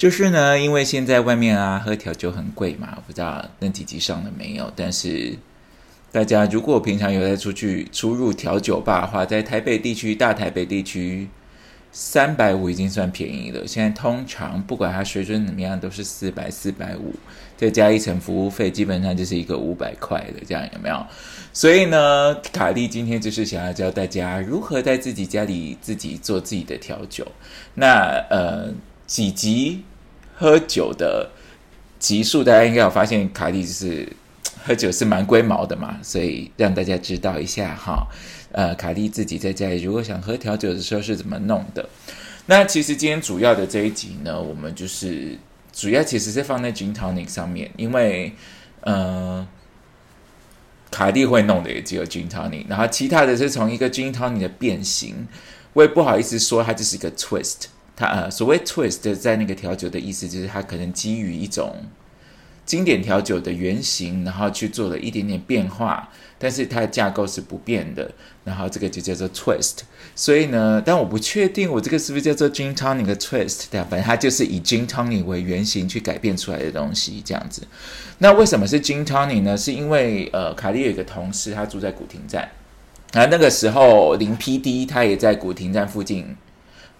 [0.00, 4.72] 就是呢，因为现在外面啊喝调酒很贵嘛，不知道那几集上了没有？
[4.74, 5.36] 但是
[6.10, 11.28] 大家如果平常有在出去出入调酒吧的话，在台北地区、大台北地区，
[11.92, 13.66] 三百五已经算便宜了。
[13.66, 17.14] 现在通常不管它水准怎么样，都是四百、四百五，
[17.58, 21.06] 再加一层服务费，基本上就是一个五百块的这样，有没有？
[21.52, 27.26] 所以呢，卡莉今天就是想要教大家如何在自己家里自己做自己的调酒。
[27.74, 28.72] 那呃，
[29.06, 29.84] 几集
[30.40, 31.28] 喝酒的
[31.98, 34.08] 集数，大家应该有发现，卡莉就是
[34.64, 38.06] 喝酒是蛮龟毛的嘛，所以让大家知道一下哈。
[38.52, 41.86] 呃，卡莉自己在家里如果想喝调酒的时候是怎么弄的。
[42.46, 45.36] 那其实今天主要的这一集呢，我们就是
[45.74, 48.32] 主要其实是放在 Gin Tonic 上面，因为
[48.80, 49.46] 呃。
[50.90, 55.28] 卡蒂会弄的也只有 Gin Tonic，然后其他的是从一个 Gin Tonic 的变形，
[55.72, 57.66] 我也不好意思说它就是一个 twist。
[58.00, 61.76] 它呃，所谓 twist 在那个调酒的意思就是它可能基于一种
[62.64, 68.10] 经典调酒的原型，然后去做了一点点变化，但是它的架构是不变的，
[68.44, 69.80] 然后这个就叫做 twist。
[70.14, 77.62] 所以呢，但我不确定我这个是不是叫做 Gin Tonic 的 twist，对反正它就是以 Gin Tonic 为原型去改变出来的东西，这样子。
[78.18, 79.54] 那为什么是 Gin Tonic 呢？
[79.54, 82.48] 是因为呃，卡利有一个同事，他住在古亭站，
[83.12, 86.36] 然后那个时候林 PD 他也在古亭站附近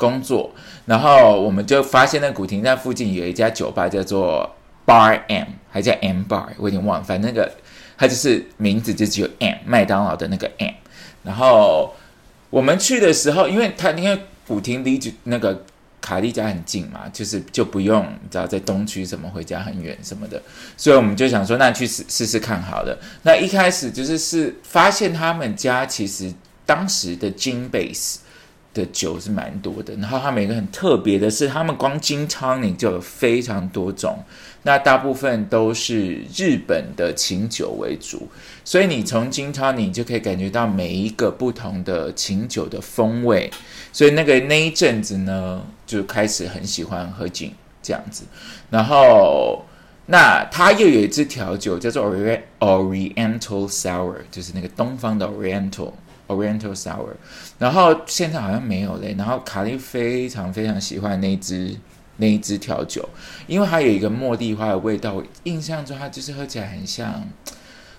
[0.00, 0.50] 工作，
[0.86, 4.50] 然后我们就发现那古亭站附近有一家酒吧叫做
[4.86, 7.52] Bar M，还叫 M Bar，我已经忘了，反正那个
[7.98, 10.72] 它就是名字就只有 M，麦当劳的那个 M。
[11.22, 11.94] 然后
[12.48, 15.64] 我们去的时候，因为它因为古亭离那个。
[16.02, 20.42] 卡利家很近嘛，就是就不用你知道在东区什么回家很远什么的，
[20.74, 22.98] 所以我们就想说那去试试试看好了。
[23.22, 26.32] 那一开始就是是发现他们家其实
[26.64, 28.16] 当时的金 base
[28.72, 34.18] 的酒是蛮多的，然后他们一个很特别的是，他们光金汤你就有非常多种，
[34.62, 38.28] 那大部分都是日本的琴酒为主，
[38.64, 43.50] 所以你从金汤你就可以感觉到每一个不同的琴酒的风味。
[43.92, 47.48] 所以那个那一阵子呢，就开始很喜欢喝酒
[47.82, 48.22] 这样子，
[48.70, 49.64] 然后
[50.06, 52.04] 那他又有一支调酒叫做
[52.60, 55.92] Oriental Sour，就是那个东方的 Oriental
[56.30, 57.14] Oriental Sour，
[57.58, 59.14] 然后现在好像没有嘞。
[59.18, 61.76] 然后卡利非常非常喜欢那支
[62.16, 63.08] 那一支调酒，
[63.46, 67.28] 因为它有一个茉莉花的味道，我印象中它就是喝起来很像。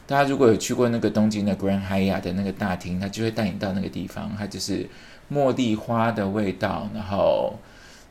[0.08, 4.88] 大家如果有去过那个东京的 Grand Hyatt 的那个大厅，它就会带你到那个地方，它就是。
[5.34, 7.58] 茉莉花的味道，然后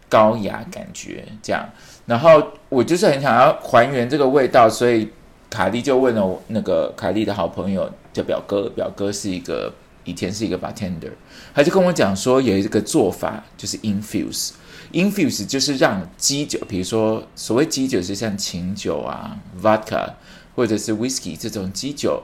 [0.08, 1.68] 高雅感觉这样，
[2.06, 5.06] 然后我就是很想要还原这个味道，所以
[5.50, 9.70] 卡莉就问了那个卡莉的好朋友叫表哥，表哥是一个
[10.04, 11.12] 以前是一个 bartender，
[11.54, 20.12] 他就跟我讲说有一个做法就是 infuse，infuse 就是让基酒，比如说所谓基酒是像琴酒啊、vodka
[20.54, 22.22] 或者是 whisky 这种基酒。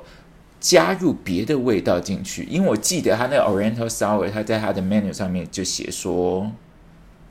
[0.58, 6.50] 加入别的味道进去，因为我记得他那个 Oriental Sour，他在他的 menu 上面就写说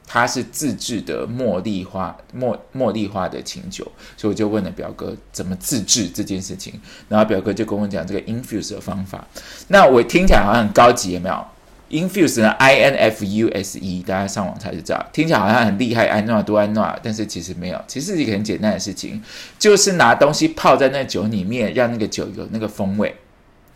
[0.07, 3.83] 它是自制的茉莉花茉茉莉花的清酒，
[4.15, 6.79] 所以我就问了表哥怎么自制这件事情，
[7.09, 9.27] 然后表哥就跟我讲这个 infuse 的方法。
[9.67, 11.45] 那我听起来好像很高级，有没有
[11.89, 19.21] ？infuse 呢？I N F U S E，大家上网查就知道，听起来好像很厉害，安诺多安诺，但是其实没有，其实是一个很简单的事情，
[19.57, 23.15] 就是拿东西泡在那酒里面，让那个酒有那个风味。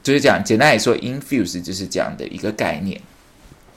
[0.02, 3.00] 就是这样，简单来说，infuse 就是这样的一个概念。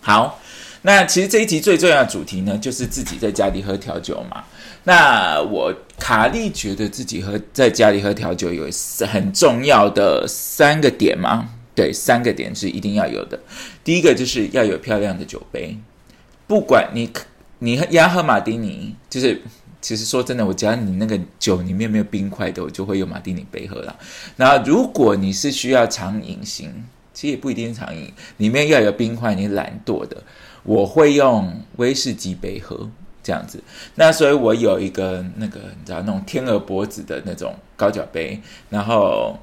[0.01, 0.41] 好，
[0.83, 4.45] 那其实这一集最重要的主题呢，就是自己在家里喝调酒嘛。
[4.85, 8.69] 那我卡利觉得自己喝在家里喝调酒有
[9.07, 11.49] 很重要的三个点吗？
[11.75, 13.41] 对，三个点是一定要有的。
[13.83, 15.77] 第一个就是要有漂亮的酒杯，
[16.47, 17.11] 不管你
[17.61, 19.41] 你要喝马丁尼，就是。
[19.85, 23.99] 其实说真的，我只要你那个酒里面没有冰块的，我就会用马丁尼杯喝了。
[24.37, 26.73] 然后如果你是需要长饮型，
[27.13, 30.23] 其实也不一定长饮，里面要有冰块，你懒惰的，
[30.63, 32.89] 我会用威士忌杯喝
[33.23, 33.63] 这样子。
[33.95, 39.39] 那所以我有一个那个你知道那种天鹅脖子的那种高脚杯，然后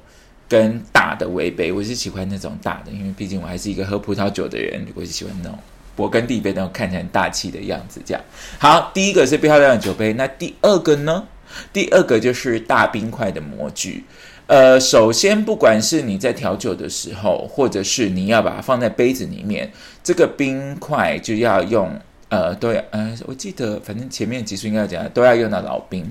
[0.48, 5.58] 跟大的微杯，我是喜欢那种大的，因为毕竟我还是一个喝葡萄酒的人，我是喜欢那种。
[5.96, 8.22] 勃艮第杯那种看起来很大气的样子，这样
[8.58, 8.90] 好。
[8.94, 11.26] 第一个是漂亮的酒杯，那第二个呢？
[11.74, 14.04] 第二个就是大冰块的模具。
[14.50, 19.70] 呃，首先，不管是你在调酒的时候，或者是你要把它放在杯子里面，
[20.02, 21.88] 这个冰块就要用
[22.30, 26.04] 呃，都要呃，我记得反正前面几数应该讲都要用到老冰。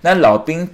[0.00, 0.68] 那老冰。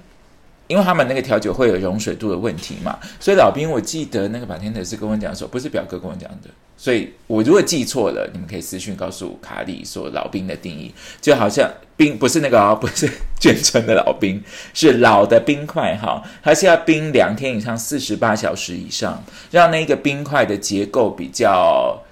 [0.72, 6.48] 因为他们那个调酒会有溶水度的问题嘛，所以老兵，我记得那个马天德是跟我讲说，不是表哥跟我讲的，
[6.78, 10.90] 所以我如果记错了，你们可以私讯告诉卡里说老兵的定义，
[11.20, 13.06] 就好像冰 不是那个哦，不是
[13.38, 14.42] 卷成的老兵，
[14.72, 22.02] 是老的冰块哈，它是要冰两天以上四十八小时以上，让那个冰块的结构比较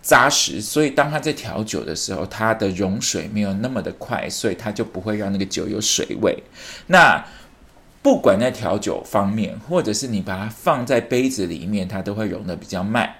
[0.00, 6.40] 扎实，所以当它在调酒的时候，它的溶水没有那么的快，所以它就不会让那个酒有水味。
[6.86, 7.20] 那
[8.04, 13.10] 不管在调酒方面，或者是你把它放在杯子里面，它都会融的比较慢。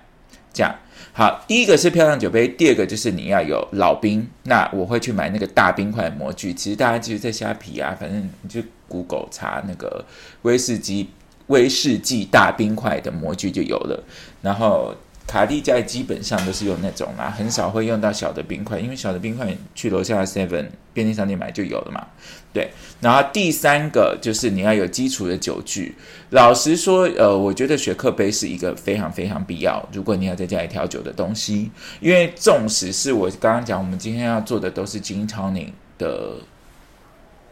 [0.52, 0.75] 这样
[1.14, 4.28] 好，第一个是漂亮酒杯，第二个就是你要有老冰。
[4.42, 6.52] 那我会去买那个大冰块模具。
[6.52, 10.04] 其实大家其实，在虾皮啊，反正你就 Google 查那个
[10.42, 11.08] 威士忌
[11.46, 14.04] 威士忌大冰块的模具就有了。
[14.42, 14.94] 然后。
[15.26, 22.06] 卡地家基本上都是用那种啦，很少会用到小的冰块，因为小的冰块去楼下的 Seven 便利商店买就有了嘛。
[22.53, 25.97] 对，然后第三个就是你要有基础的酒具。
[26.31, 31.70] 老实说，呃，我觉得雪克杯是一个非常非常必要，如果你要在家里调酒的东西，
[32.00, 36.37] 因为纵使是我刚刚讲，我们今天要做的都是金超宁的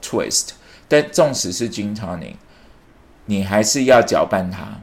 [0.01, 0.51] Twist，
[0.87, 2.37] 但纵使是金超宁，
[3.27, 4.81] 你还是要搅拌它。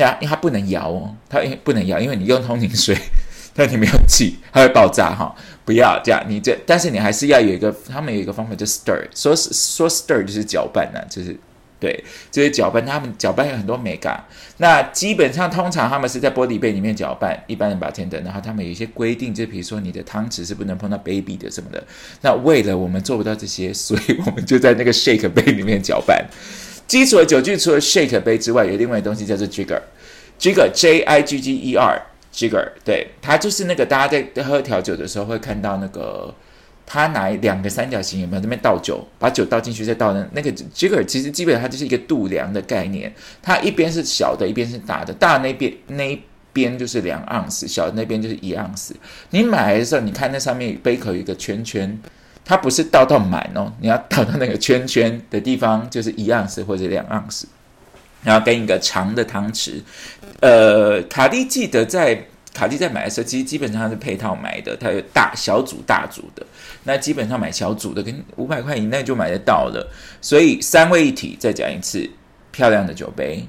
[0.00, 2.96] 那因为它不能摇哦，它因不能摇，因为你用通灵水，
[3.54, 5.34] 那你没有气，它会爆炸哈。
[5.66, 11.38] 不要这样，你这但是你还是要有一个，他们有一个方法叫 stir，说说 stir 就是搅拌呢，就是
[11.78, 12.84] 对，就是搅拌。
[12.84, 14.24] 他们搅拌有很多美感。
[14.56, 21.82] 那基本上通常他们是在玻璃杯里面搅拌，一般人把天灯，然后他们有一些规定，就比如说你的汤匙是不能碰到 baby 的什么的。
[22.22, 26.26] 那为了我们做不到这些，所以我们就在那个 shake 杯里面搅拌。
[26.90, 32.02] 基础的酒具除了 shake 杯之外，有另外的东西叫做 jigger，jigger J I G G E R
[32.34, 36.34] jigger，对，它就是那个大家在喝调酒的时候会看到那个，
[36.84, 40.28] 他拿两个三角形有没有那边倒酒，把酒倒进去再倒那？
[40.32, 46.20] 那个 jigger 其实基本上它就是一个度量的概念，它一边是小的，一边是大的，大那边那一
[46.52, 48.96] 边就是两盎司，小的那边就是一盎司。
[49.30, 51.96] 你买的时候，你看那上面杯口有一个圈圈。
[52.50, 57.46] 它不是倒到满哦，你要倒到那个圈圈的地方，就是一盎司或者两盎司，
[58.24, 59.74] 然后跟一个长的汤匙。
[60.40, 66.44] 呃，卡蒂记得在卡蒂在买的时候，其实基本上是配套买的，它有大小组、大组的。
[66.82, 69.88] 那基本上买小组的，跟五百块以内就买得到了。
[70.20, 72.10] 所以三位一体，再讲一次，
[72.50, 73.46] 漂亮的酒杯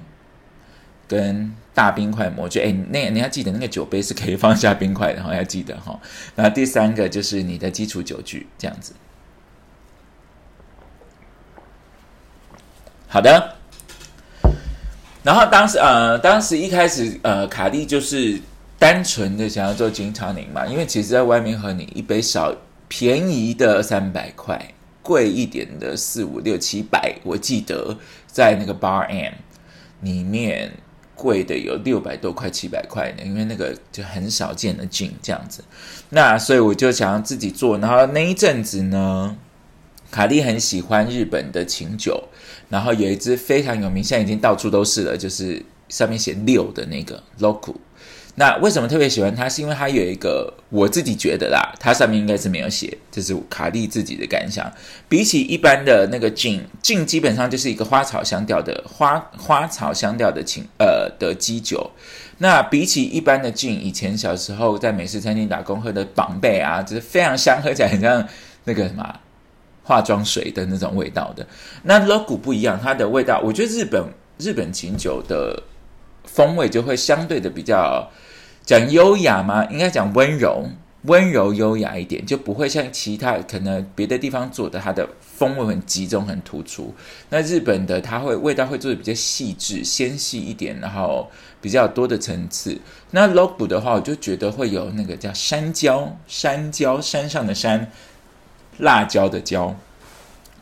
[1.07, 1.51] 跟。
[1.73, 5.97] 大冰块模具，哎，那你要记得那个酒杯是可以放下冰块的哈，要记得哈。
[6.35, 8.93] 然后第三个就是你的基础酒具，这样子。
[13.07, 13.55] 好的。
[15.23, 18.37] 然后当时呃，当时一开始呃，卡利就是
[18.77, 22.53] 单纯的想要做金超宁嘛，因为其实在外面喝你一杯少
[22.89, 27.97] 便宜的三百块，贵一点的四五六七百，我记得
[28.27, 29.33] 在那个 Bar M
[30.01, 30.73] 里面。
[31.21, 35.63] 贵的有六百多块、七百块的，因为那个就很少见的镜这样子。
[36.09, 37.77] 那所以我就想要自己做。
[37.77, 39.37] 然后那一阵子呢，
[40.09, 42.23] 卡莉很喜欢日本的琴酒，
[42.69, 47.75] 然后有一支非常有名，现在已经到处都是了，就是上面写六的那个 local。
[48.35, 49.47] 那为什么特别喜欢它？
[49.49, 54.71] 是因为它有一个我自己觉得啦，它上面应该是没有写，这是卡利自己的感想。
[55.09, 61.91] 比起一般的那个镜镜，基本上就是一个花草香调的花花草香调的清呃的基酒。
[62.37, 68.25] 那比起一般的镜，以前小时候在美食餐厅打工喝的绑贝啊，就是非常香，喝起来很像
[68.63, 69.19] 那个什么
[69.83, 71.45] 化妆水的那种味道的。
[71.83, 74.03] 那 logo 不一样，它的味道，我觉得日本
[74.37, 75.61] 日本琴酒的
[76.33, 78.09] 风味就会相对的比较。
[78.63, 79.65] 讲优雅吗？
[79.71, 80.63] 应该讲温柔，
[81.01, 86.93] 温柔优雅一点，就不会像其他可能别的地方做的，它的风味很集中、很突出。
[87.29, 92.79] 那日本的它会味道会做的比较细致、纤细一点，然后比较多的层次。
[93.09, 97.89] 那 logo 的话，我就觉得会有那个叫山椒，山椒山上的山，
[98.77, 99.75] 辣椒的椒，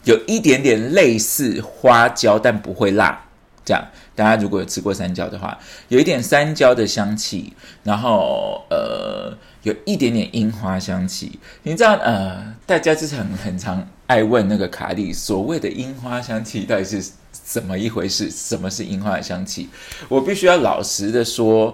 [0.05, 3.25] 有一点点类似花椒，但不会辣。
[3.65, 3.85] 这样，
[4.19, 5.57] 大家如果有吃过山椒的话，
[5.87, 9.33] 有一点山椒的香气，然后呃，
[9.63, 11.39] 有一点点樱花香气。
[11.63, 18.29] 你知道呃，大家就是很常爱问那个卡利，所谓的樱花香气到底是怎么一回事？
[18.29, 19.69] 什么是樱花的香气？
[20.09, 21.73] 我必须要老实的说，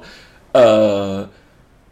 [0.52, 1.28] 呃，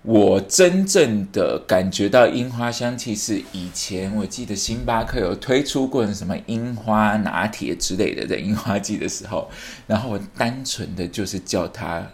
[0.04, 9.50] 我真正的感觉到樱花香气是以前我记得星巴克有推出过什么樱花拿铁之类的，在樱花季的时候，
[9.88, 12.06] 然后我单纯的就是叫它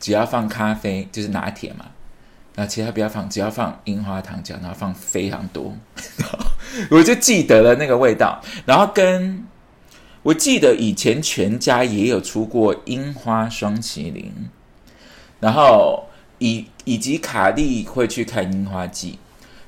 [0.00, 1.86] 只要放咖啡就是拿铁嘛，
[2.56, 5.72] 然后其他不要放，只要放樱花糖浆，然后放非常多，
[6.90, 8.42] 我就记得了那个味道。
[8.66, 9.46] 然后跟
[10.24, 14.32] 我记得以前全家也有出过樱花双麒麟，
[15.38, 16.09] 然后。
[16.40, 19.18] 以以及卡利会去看樱花季，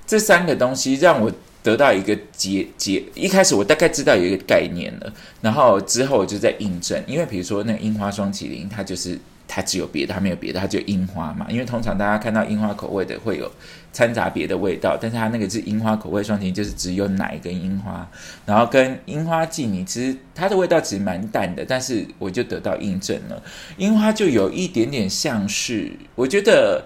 [0.07, 1.31] 这三个东西让我
[1.63, 3.03] 得到一个结结。
[3.15, 7.01] 一开始我大概知道有一个概念了，然后之后我就在印证。
[7.07, 9.17] 因为比如说那个樱花双麒麟，它就是
[9.55, 11.47] 它只有别的，它没有别的，它就樱花嘛。
[11.49, 13.51] 因为通常大家看到樱花口味的会有
[13.93, 18.09] 掺杂别的味道，但是它那个是樱花口味双麒麟，就是只有奶跟樱花。
[18.47, 23.43] 然后跟樱花季，你其实它的味道其实蛮淡的，但是我就得到印证了，
[23.77, 26.85] 樱花就有一点点像是，我觉得。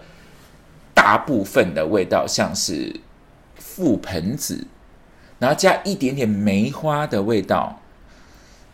[0.99, 3.01] 大部分的味道像是
[3.61, 4.67] 覆盆子，
[5.39, 7.81] 然后加一点点梅花的味道，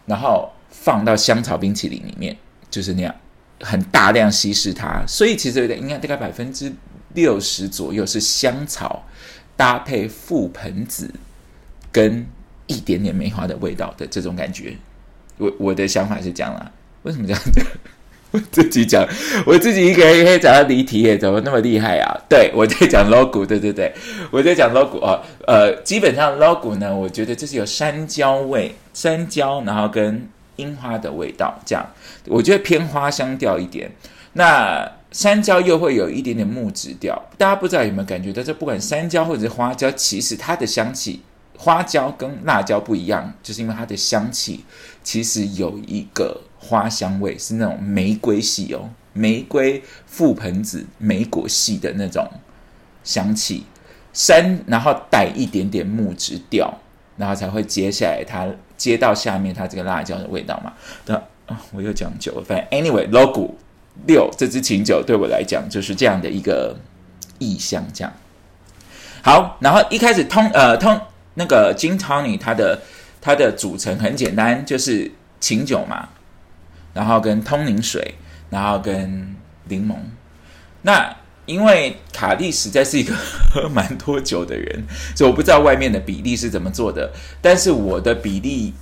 [0.07, 2.37] 然后放到香草冰淇淋里面，
[2.71, 3.13] 就是那样，
[3.63, 5.03] 很大量稀释它。
[5.07, 6.71] 所以其实有点应该大概百分之
[7.15, 9.05] 六十左右是香草
[9.57, 11.11] 搭配覆盆子
[11.91, 12.27] 跟
[12.67, 14.77] 一点点梅花的味道的这种感觉。
[15.39, 16.71] 我我的想法是这样啦，
[17.03, 17.51] 为什么这样子？
[18.33, 19.07] 我自己讲，
[19.45, 22.19] 我自己一个人可以讲到离题耶，怎么那么厉害啊？
[22.31, 23.93] 对我在讲 logo，对对对，
[24.31, 30.27] 我在讲 logo 啊，呃，基本上 logo 呢，我觉得就是有山椒味，山椒，然后跟
[30.57, 31.87] 樱花的味道，这样，
[32.27, 33.91] 我觉得偏花香调一点。
[34.35, 41.23] 那山椒又会有一点点木质调，大家不知道有没有感觉到，这不管山椒或者是花椒，其实它的香气，
[41.57, 44.65] 花椒跟辣椒不一样，就是因为它的香气
[45.03, 46.43] 其实有一个。
[46.65, 52.25] 花香味是那种玫瑰系哦，玫瑰覆盆子莓果系的那种
[53.03, 53.65] 香气，
[54.13, 56.73] 山然后带一点点木质调，
[57.17, 58.47] 然后才会接下来它
[58.83, 60.73] 接到下面它这个辣椒的味道嘛。
[61.07, 61.15] 那
[61.47, 63.55] 啊，我又讲酒了，反正 anyway，logo
[64.09, 66.77] 六这支琴酒对我来讲就是这样的一个
[67.39, 68.13] 意象，这样
[69.23, 69.57] 好。
[69.61, 71.01] 然后一开始通呃通
[71.35, 72.81] 那个金 tony 它的
[73.21, 76.09] 它的组成很简单，就是琴酒嘛。
[76.93, 78.17] 然后跟通灵水，
[78.51, 79.37] 然后跟
[79.69, 79.95] 柠檬。
[80.83, 83.15] 那因为卡利实在是一个
[83.53, 84.85] 喝 蛮多酒的人，
[85.17, 87.13] 所以我不知道外面的比例是怎么做的。
[87.41, 88.73] 但是我的比例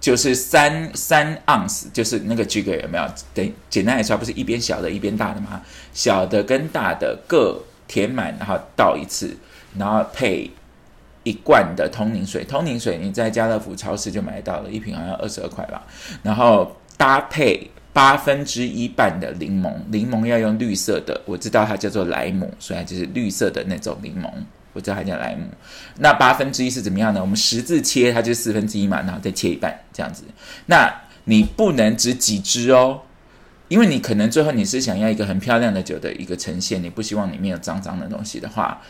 [0.00, 3.04] 就是三三盎司，就是那个 jigger 有没有？
[3.32, 5.62] 等简单来说，不是一边小的，一边大的吗？
[5.92, 9.36] 小的跟大的各填满，然后倒一次，
[9.78, 10.50] 然后配
[11.22, 12.44] 一罐的通灵水。
[12.44, 15.82] 通灵水你在家乐福超市就买到了，一瓶好像二十二块吧。
[16.22, 24.30] 然后搭配八分之一半的柠檬，柠檬要用绿色的，我知道它叫做莱姆，所以就是绿色的那种柠檬，
[24.74, 25.46] 我知道它叫莱姆。
[26.00, 27.22] 那八分之一是怎么样呢？
[27.22, 30.24] 我们十字切，它就是四分之一嘛，然后再切一半这样子。
[30.66, 33.00] 那你不能只几支哦，
[33.68, 38.82] 因为你可能最后你是想要一个很漂亮的酒的一个呈现，你不希望里面有脏脏的东西的话，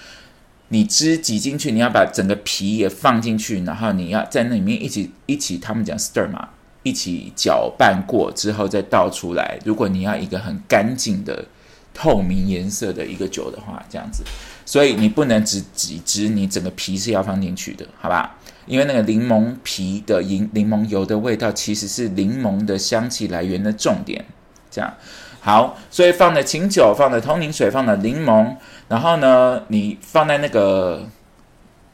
[0.70, 6.48] 你汁挤进去，你要把整个皮也放进去，然后你要在那里面一起一起，他们讲 stir 嘛。
[6.86, 9.58] 一起搅拌过之后再倒出来。
[9.64, 11.44] 如果你要一个很干净的
[11.92, 14.22] 透明颜色的一个酒的话，这样子，
[14.64, 18.36] 所以你不能只几支，你整个皮是要放进去的，好吧？
[18.66, 24.24] 因为那个柠檬皮的柠柠檬油的味道其实是柠檬的香气来源的重点。
[24.70, 24.94] 这样
[25.40, 28.54] 好，所以放的清酒，放的通灵水，放的柠檬，
[28.86, 31.04] 然后呢，你放在那个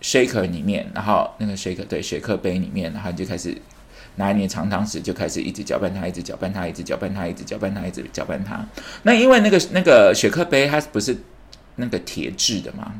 [0.03, 3.57] shaker 里面，然后那个 shaker 对雪克杯里面，然后你就开始。
[4.17, 8.63] 拿你的长汤匙就开始一直搅拌它，一直搅拌它，一直搅拌它，一直搅拌它，一直搅拌它。
[9.05, 11.17] 那因为那个那个雪克杯它不是
[11.77, 12.93] 那个铁质的嘛，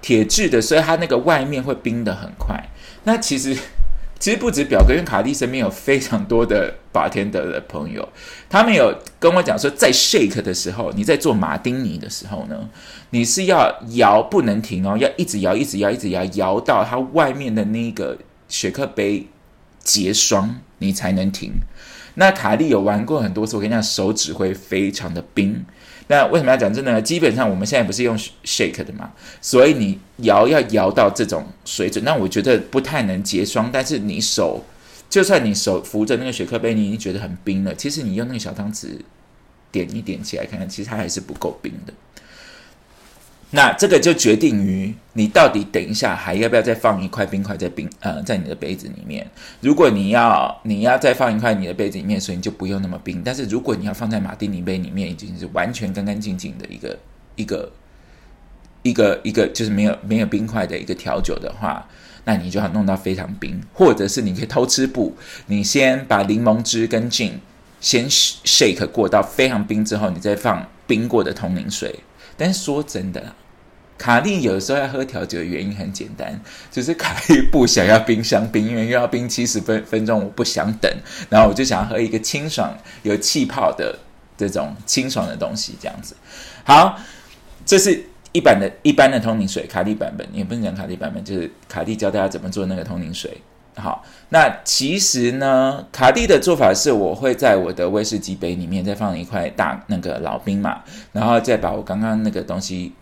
[0.00, 2.68] 铁质的，所以它那个外面会冰的很快。
[3.04, 3.56] 那其实
[4.18, 8.08] 其实不止表哥，因为卡蒂身边有非常多的把天德的朋友，
[8.50, 12.68] 他们有跟我讲说，在 shake 的时候，你在做马丁尼的时候呢，
[13.10, 18.18] 你是要摇不能停哦，要一直摇，一直摇，一直摇，摇到它外面的那个
[18.48, 19.28] 雪克杯。
[19.82, 21.52] 结霜你才能停。
[22.14, 25.64] 那卡利有玩过很多次，我跟你讲，手指会非常的冰。
[26.08, 27.00] 那为什么要讲这呢？
[27.00, 32.04] 基本上我们现在不是用 shake 的嘛，所以你摇要摇到这种水准。
[32.04, 34.62] 那我觉得不太能结霜，但是你手
[35.08, 37.74] 就算你手扶着那个雪克杯，你已经觉得很冰了。
[37.74, 38.88] 其实你用那个小汤匙
[39.70, 41.94] 点一点起来看看，其实它还是不够冰的。
[43.54, 49.30] 那这个就决定于你到底等一下还要不要再放一块冰块在冰呃在你的杯子里面。
[49.60, 53.20] 如果你要你要再放一块你的杯子里面，所以你就不用那么冰。
[53.22, 56.98] 但是如果你要放在马丁尼杯里面，已经是完全干干净净的一个
[57.36, 57.70] 一个
[58.82, 61.86] 一个一个就是没有没有冰块的一个调酒的话，
[62.24, 65.14] 那你就要弄到非常冰，或者是你可以偷吃步，
[65.48, 67.38] 你先把柠檬汁跟劲
[67.82, 72.00] 先 shake 过到非常冰之后，你再放冰过的通灵水。
[72.36, 73.34] 但是说真的啦，
[73.98, 80.92] 卡莉有时候要喝调酒的原因很简单，就是卡莉不想要冰箱冰，因为又要冰七十分分钟，我不想等，
[81.28, 83.98] 然后我就想要喝一个清爽有气泡的
[84.36, 86.16] 这种清爽的东西，这样子。
[86.64, 86.98] 好，
[87.64, 93.40] 这是一般的一般的通灵水，卡利版本，也不能讲卡利版本，就是卡利教大家怎么做那个通灵水。
[93.74, 102.92] 好，那其实呢，卡蒂的做法是，我会在我的威士忌杯里面再放一块大那个老冰嘛，然后再把我刚刚那个东西，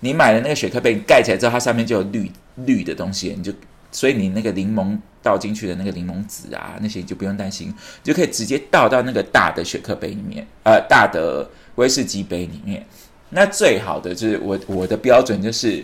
[0.00, 3.50] 你买的那个雪克杯盖起来之后，它上面就有绿绿的东西，你就
[3.90, 12.84] 所以你那个柠檬倒进去的那个柠檬籽啊，那些你就不用担心，就可以直接倒到那个大的雪克杯里面，呃，大的威士忌杯里面。
[13.30, 15.82] 那最好的就是我我的标准就是。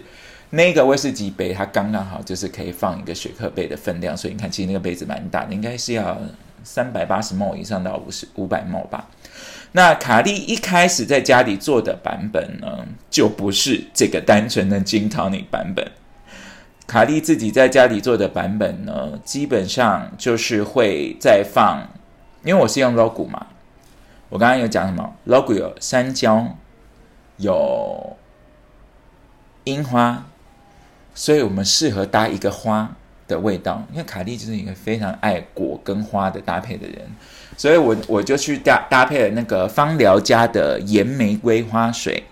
[0.50, 6.17] 那个威士忌杯，它刚刚好就是可以放一个雪克杯的分量，所以你看，其实那个杯子蛮大的，应该是要
[6.64, 9.09] 三百八十 ml 以上到五十五百 ml 吧。
[9.73, 15.87] 那卡利一开始在家里做的版本呢，就不是这个单纯的金桃尼版本。
[16.87, 21.87] 卡利自己在家里做的版本呢，基本上就是会再放，
[22.43, 23.49] 因为我是用 logo 嘛，
[24.31, 26.57] 我刚刚有讲什么？logo 有山椒，
[27.37, 28.17] 有
[29.64, 30.25] 樱花。
[31.18, 32.88] 所以我们适合搭一个花
[33.26, 36.98] 的味道，因为卡莉就是一个非常爱果跟花的搭配的人，
[37.56, 42.22] 所以我我就去搭搭配了那个芳疗家的盐玫瑰花水，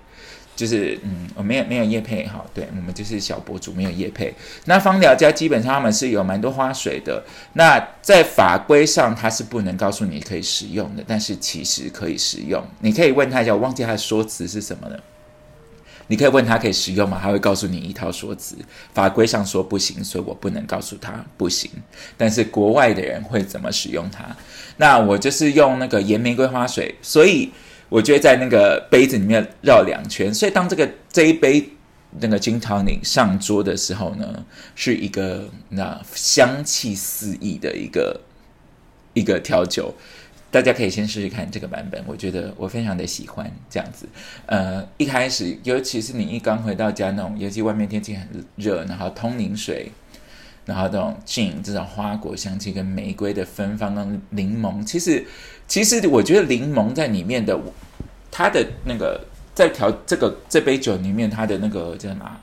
[0.55, 4.33] 就是嗯，我没有没有叶配哈，对我们就是小博主没有叶配。
[4.67, 7.21] 那芳疗家基本上他们是有蛮多花水的，
[7.55, 15.01] 那在法规上它是不能告诉你可以使用的，但是其实可以使用，你可以问他一下，我忘记他的说辞是什么了。
[16.09, 17.19] 你可以问他可以使用吗？
[17.21, 18.57] 他会告诉你一套说辞，
[18.95, 21.71] 法规上说不行，所以我不能告诉他不行。
[22.17, 24.25] 但是国外的人会怎么使用它？
[24.77, 27.51] 那我就是用那个盐玫瑰花水，所以
[27.89, 30.33] 我就会在那个杯子里面绕两圈。
[30.33, 31.69] 所以当这个这一杯
[32.21, 38.21] 那个金汤宁上桌的时候呢，是一个那香气四溢的一个
[39.13, 39.93] 一个调酒。
[40.57, 44.09] 大家可以先试试看这个版本，我觉得我非常的喜欢这样子。
[44.47, 49.93] 呃，一开始，尤其是你一刚回到家那种，尤其外面天气很热，然后通灵水，
[50.65, 55.27] 然后这种静这种花果香气跟玫瑰的芬芳跟柠檬，其实
[55.69, 57.61] 其实我觉得柠檬在里面的
[58.31, 59.23] 它的那个
[59.55, 62.41] 在调这个这杯酒里面它的那个叫什么？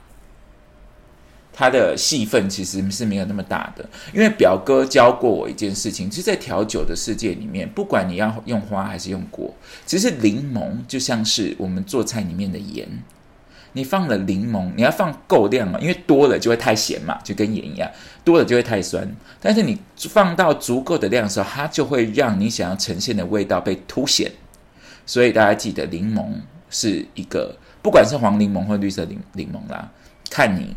[1.55, 9.53] 它的戏份其实是没有那么大的，因为表哥教过我一件事情，就是在调酒的世界里面，不管你要用花还是用果，
[9.85, 12.87] 其实柠檬就像是我们做菜里面的盐，
[13.73, 17.87] 你放了柠檬，你要放够量嘛，因为多了就会太咸嘛，就跟盐一样，
[18.23, 19.07] 多了就会太酸。
[19.39, 24.31] 但是你放到足够的量的时候，它就会让你想要呈现的味道被凸显。
[25.05, 26.25] 所以大家记得，柠檬
[26.71, 29.91] 是一个，不管是黄柠檬或绿色柠柠檬啦，
[30.31, 30.75] 看你。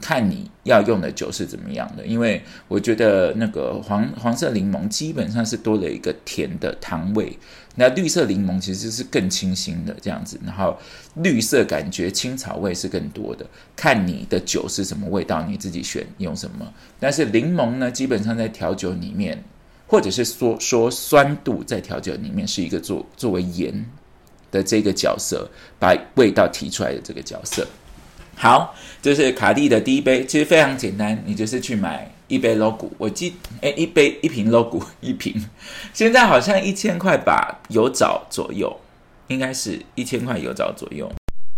[0.00, 7.38] 看你要用的酒是怎么样的，因为我觉得那个黄黄色柠檬基本上是多了一个甜的糖味，
[7.76, 10.76] 那绿色柠檬其实是更清新的这样子，然后
[11.14, 13.46] 绿色感觉青草味是更多的。
[13.74, 16.70] 看你的酒是什么味道，你自己选用什么。
[17.00, 19.42] 但是柠檬呢，基本上在调酒里面，
[19.86, 23.86] 或者是说说酸度在调酒里面是一个作作为盐
[24.50, 27.66] 的这个角色，把味道提出来的这个角色。
[28.38, 35.34] 好，就是卡蒂的第一杯，其实非常简单，你就是去买一杯 logo，我记，哎，一杯一瓶 logo 一瓶，
[35.94, 38.78] 现在好像一千块吧，有找左右，
[39.28, 41.10] 应该是一千块有找左右。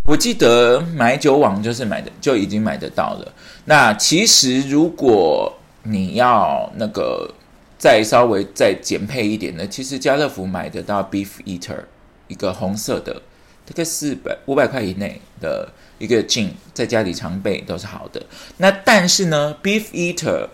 [0.07, 3.33] 我记得买酒网就是买的就已经买得到了。
[3.65, 7.29] 那其实如果你要那个
[7.77, 11.81] 再稍微再减配一点的，其实家乐福买得到 Beef Eater
[12.29, 13.15] 一个红色的，
[13.67, 15.69] 大概四百五百块以内的。
[15.99, 18.23] 一个静在家里常备都是好的。
[18.57, 20.49] 那但是呢，Beef Eater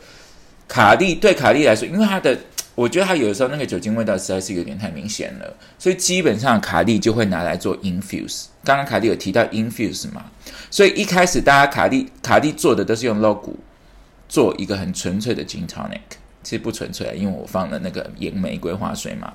[0.66, 2.36] 卡利对卡利来说，因为它的，
[2.74, 8.46] 我觉得它有的时候那个酒精味道实在是有点太明显了，所以基本上卡利就会拿来做 infuse。
[8.64, 10.24] 刚刚卡利有提到 infuse 嘛，
[10.70, 13.54] 所以一开始大家卡利卡利做的都是用 logo
[14.26, 16.00] 做一个很纯粹的 gin tonic，
[16.42, 19.30] 其实不纯粹，因为我放了那个盐玫瑰花水嘛。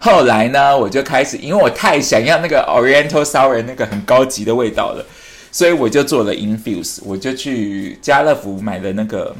[0.00, 5.06] 后来呢，我就开始，因为我太想要那个 Oriental Sour 那个很高级的味道了。
[5.52, 9.36] 所以我就做了 infuse，我就去家乐福买了那个，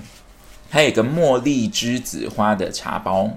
[0.69, 3.31] 还有一个茉莉栀子花的茶包。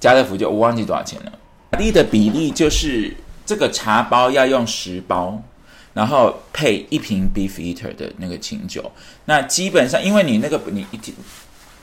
[0.00, 1.32] 家乐福就我忘记多少钱了。
[1.70, 5.40] 卡利的比例就是这个茶包要用十包，
[5.94, 8.90] 然后配一瓶 Beef Eater 的那个清酒。
[9.26, 11.16] 那基本上，因为你那个你一天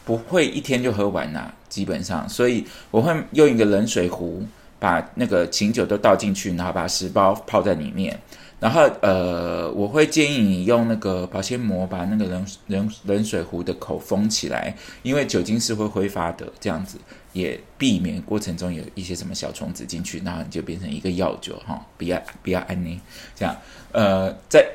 [0.04, 4.46] 不会一天就喝完呐，基本上，所以我会用一个冷水壶
[4.80, 8.20] 把那个清酒都倒进去，然后把十包泡在里面。
[8.60, 16.98] 然后呃，我会建议你用那个保鲜膜把那个冷冷冷水壶的口封起来，因为酒精是会挥发的，这样子
[17.32, 23.00] 也避免过程中有一些什么小虫子进去，然后你就变成一个药酒哈，比较比较安宁。
[23.34, 23.56] 这样
[23.94, 24.68] 呃，在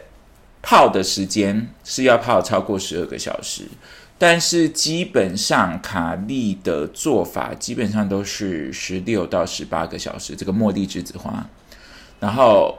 [0.62, 3.68] 泡的时间是要泡超过十二个小时，
[4.18, 10.34] 但是基本上卡利的做法基本上都是十六到十八个小时。
[10.36, 11.46] 这个茉莉栀子花，
[12.20, 12.78] 然后。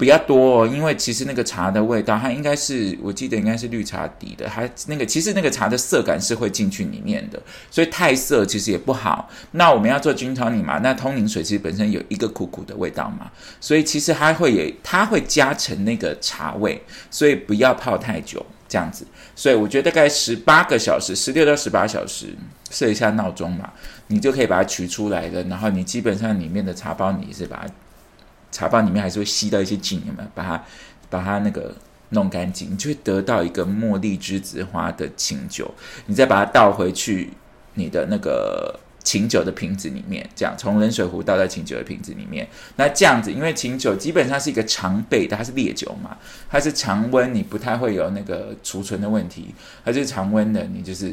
[0.00, 7.38] 比较多，因为其实那个茶的味道，它应该是我记得应该是绿茶底的，它那个其实那个茶的色感是会进去里面的，
[7.70, 9.28] 所以太涩其实也不好。
[9.50, 19.06] 那我们要做菌汤泥嘛，那通灵水其实本身有一个苦苦的味道嘛，所以其实它会有它会加成那个茶味，所以不要泡太久这样子。
[19.40, 22.26] 所以我觉得大概十八个小时，十六到十八小时，
[22.70, 23.72] 设一下闹钟嘛，
[24.08, 25.42] 你就可以把它取出来了。
[25.44, 27.72] 然后你基本上里面的茶包你是把它。
[28.52, 30.62] 茶包里面还是会吸到一些精油嘛，把它
[31.08, 31.74] 把它那个
[32.10, 35.72] 弄干净，你就会得到一个茉莉栀子花的清酒。
[36.04, 37.32] 你再把它倒回去
[37.72, 38.78] 你的那个
[39.10, 42.46] 清酒的瓶子里面，这样从冷水壶倒在清酒的瓶子里面。
[42.76, 46.16] 那这样子，因为清酒基本上是一个常备的，它是烈酒嘛，
[46.48, 49.52] 它是常温，你不太会有那个储存的问题。
[49.84, 51.12] 它是常温的，你就是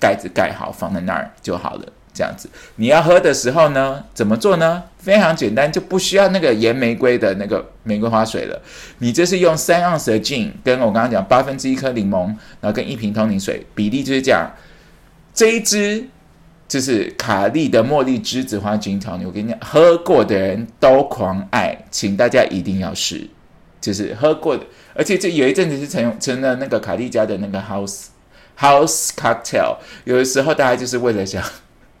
[0.00, 1.86] 盖子盖好放在那儿就好了。
[2.12, 4.82] 这样子，你要喝的时候呢，怎么做呢？
[4.98, 8.60] 非常简单，就不需要那个盐玫瑰的那个玫瑰花水了。
[8.98, 12.26] 你这是用三盎司的 gin，跟我刚刚讲八分之一颗柠檬，
[12.60, 14.50] 然后跟一瓶通灵水，比例就是这样。
[15.32, 16.04] 这一支
[16.72, 23.28] 就是卡利的茉莉栀子花菌汤，我跟你讲，喝过的人都狂爱，请大家一定要试。
[23.78, 28.06] 就是喝过的，而且这有一阵子是成成了那个卡利家的那个 house
[28.58, 31.44] house cocktail，有的时候大家就是为了想。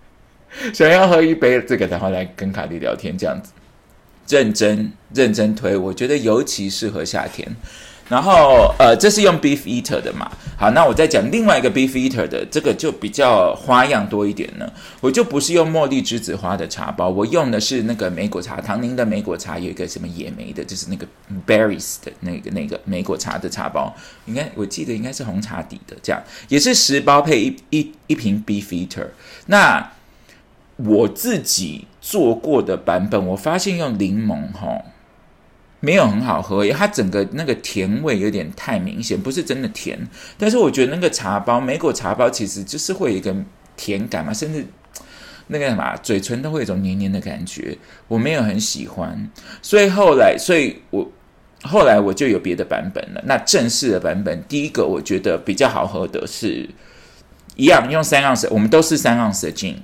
[0.72, 3.52] 想要喝一杯这个的话，来跟卡莉聊天这样子，
[4.26, 7.46] 认真认真推，我觉得尤其适合夏天。
[8.12, 10.30] 然后呃，这是用 Beef Eater 的嘛？
[10.58, 14.70] 好，那我再讲另外一个 Beef Eater 的，这个就比较花样多一点呢。
[15.00, 21.06] 我就不是用茉莉栀子花的茶包，我用的是那个莓果茶，唐宁的莓果茶有一个什么野莓的，就是那个
[21.46, 23.96] Berries 的那个那个莓果茶的茶包，
[24.26, 29.06] 应该我记得应该是红茶底的，这样也是十包配一一一瓶 Beef Eater。
[29.46, 29.90] 那
[30.76, 34.82] 我自己做过的版本，我发现用柠檬哈
[35.84, 39.98] 没有很好喝，它整个那个甜味有点太明显，不是真的甜。
[40.38, 43.34] 但是我觉得那个茶包，莓果茶包其实就是会有一个
[43.76, 44.64] 甜感嘛，甚至
[45.48, 49.28] 那个什么嘴唇都会有一种黏黏的感觉，我没有很喜欢。
[49.60, 51.10] 所以后来，所以我
[51.64, 53.20] 后来我就有别的版本了。
[53.26, 56.70] 那正式的版本，第一个我觉得比较好喝的是
[57.56, 59.76] 一样用三盎司，我们都是三盎司的金。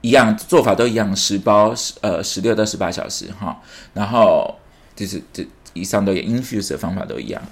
[0.00, 3.60] 一样做法都一样，十包十呃十六到十八小时哈，
[3.92, 4.54] 然后
[4.94, 7.42] 就是这以上都有 infuse 的方法都一样，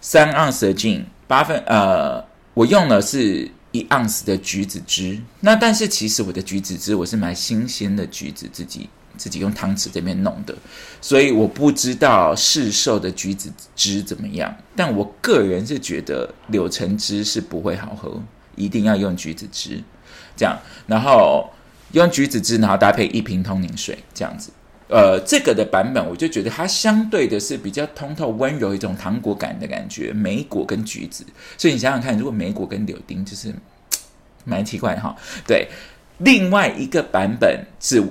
[0.00, 10.52] 三盎司的 gin 八分呃，我用的是一盎司的橘子汁，那但是其实我的橘子汁我是买新鲜的橘子自己自己用汤匙这边弄的，
[11.00, 18.20] 所以我不知道市售的橘子汁怎么样，但我个人是觉得柳橙汁是不会好喝，
[18.56, 19.80] 一定要用橘子汁。
[20.36, 21.48] 这样，然后。
[21.92, 24.50] 用橘子汁，然后搭配一瓶通灵水，这样子。
[24.88, 31.24] 呃，这个的版本我就觉得它相对的是比较通透、温柔一种糖果感的感觉，莓果跟橘子。
[31.56, 33.54] 所以你想想看，如果莓果跟柳丁，就是
[34.44, 35.16] 蛮奇怪哈。
[35.46, 35.68] 对，
[36.18, 38.02] 另外一个版本是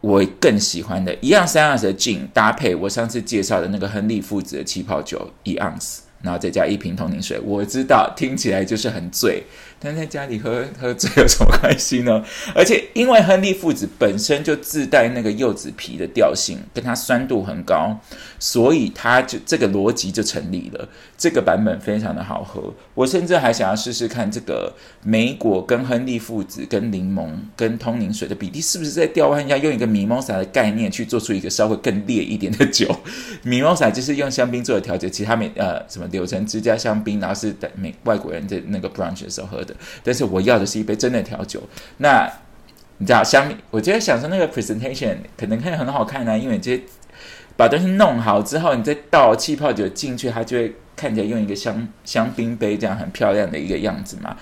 [0.00, 7.40] 我更喜欢的，一样三盎司的劲搭配我上次介绍的那个亨利父子的气泡酒一盎司，然后再加一瓶通灵水。
[7.44, 9.44] 我知道听起来就是很醉。
[9.82, 12.22] 但在家里喝喝醉有什么关系呢？
[12.54, 17.98] 而且因为亨利父子本身就自带那个柚子皮的调性，跟它酸度很高，
[18.38, 20.86] 所以它就这个逻辑就成立了。
[21.16, 24.70] 这个版本非常的好喝，我甚至还想要试试看这个
[25.02, 32.94] 梅果跟亨利父子跟柠檬跟通灵水的比例是不是在调换一下，用一个米莫萨的概念去做出一个稍微更烈一点的酒。
[33.42, 39.74] 米莫萨就是用香槟做的调节，其他没呃什么柳橙汁加香槟，然后是在美外国人在那个 brunch 的时候喝的。
[40.02, 41.62] 但是我要的是一杯真的调酒。
[41.98, 42.30] 那
[42.98, 43.50] 你知道香？
[43.70, 46.82] 我觉得想说那个 presentation 可能看很好看呢，因为这些
[47.56, 54.36] 把东西弄好之后，你再倒气泡酒进去，它就会看起来用一个香香槟杯这样很漂亮的一个样子嘛。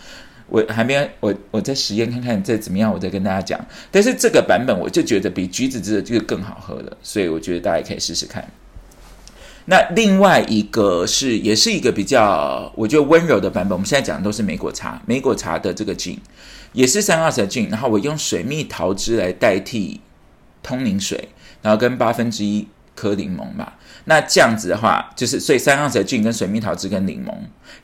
[0.48, 3.64] 我还没我我在实验看看这怎么样，我再跟大家讲。
[3.90, 8.42] 但是这个版本我就觉得比橘子汁的这个更好喝了，所以我觉得大家可以试试看。
[9.70, 13.72] 那另外一个是，也是一个比较我觉得温柔的版本。
[13.72, 16.18] 我们现在讲的都是莓果茶，莓果茶的这个菌
[16.72, 20.00] 也是三二十菌，然后我用水蜜桃汁来代替
[20.62, 21.28] 通灵水，
[21.60, 22.66] 然后跟八分之一
[22.98, 23.72] 颗柠檬嘛。
[24.06, 27.32] 那这样子的话，就是所以三盎司菌跟水蜜桃汁跟柠檬，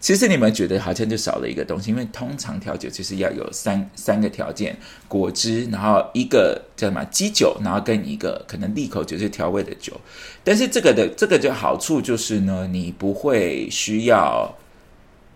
[0.00, 9.92] 其实你们觉得好像就少了一个东西，因为通常调酒就是要有三三个条件：果汁，然后一个叫什么基酒，然后跟一个可能利口酒是调味的酒。
[10.42, 14.52] 但是这个的这个就好处就是呢，你不会需要。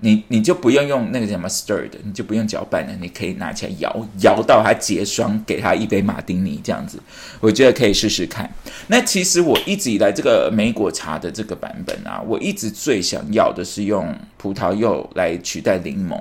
[0.00, 7.00] 你你就不用用那个什么 stirred，你就不用搅拌了，你可以拿起来摇摇到它结霜，给它一杯马丁尼这样子，
[7.40, 8.48] 我觉得可以试试看。
[8.86, 16.16] 那其实我一直以来这个莓果茶的这个版本啊，我一直最想要的是用葡萄柚来取代柠檬，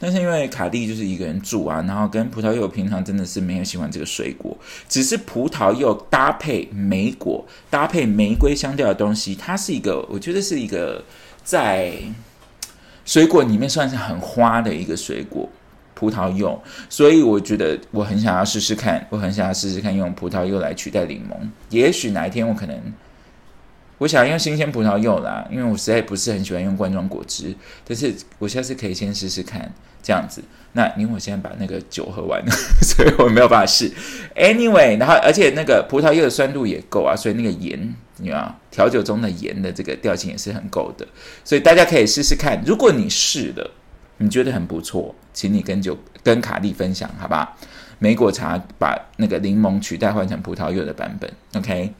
[0.00, 4.56] 但是因为卡蒂就是一个人住啊，然后跟葡萄柚平常真的是没有喜欢这个水果，
[4.88, 11.04] 只是葡萄柚搭配莓果搭配玫瑰香调的东西，它是一个我觉得是一个
[11.44, 11.92] 在。
[13.08, 15.48] 水果里面算是很花的一个水果，
[15.94, 21.34] 葡萄柚，所以我觉得我很想要试试看，我很想要试试看用葡萄柚来取代柠檬。
[21.70, 22.78] 也许哪一天我可能，
[23.96, 27.54] 我想用新鲜葡萄柚啦，因为我实在不是很喜欢用罐装果汁，
[27.86, 30.44] 但是我下次可以先试试看这样子。
[30.72, 32.52] 那因为我现在把那个酒喝完了，
[32.84, 33.90] 所以我没有办法试。
[34.36, 37.94] Anyway，然后而且那个葡萄柚的酸度也够啊，所以那个盐。
[38.18, 41.06] 你啊，调酒中的盐的这个调性也是很够的，
[41.44, 42.62] 所以大家可以试试看。
[42.66, 43.70] 如果你试了，
[44.18, 47.56] 你觉得很不错，请你跟酒跟卡利分享，好吧？
[48.00, 51.92] 莓果茶把那个柠檬取代换成葡萄柚的版本，OK。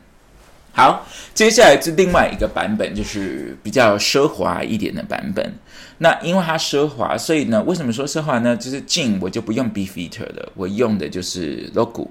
[0.73, 1.05] 好，
[1.35, 5.53] 接下来是另外一个版本，就是比较奢华一点的版本。
[5.99, 8.57] 那因为它奢华，所以呢，为什么说奢华呢？
[8.57, 12.09] 就是进我就不用 Beefeater 了，我用的就是 Logo。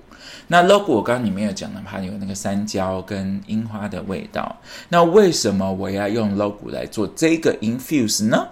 [0.48, 4.56] 那 Logo 我刚刚里面有讲了，它有那个山椒跟樱花的味道。
[4.90, 8.48] 那为什么我要用 Logo 来做这个 Infuse 呢？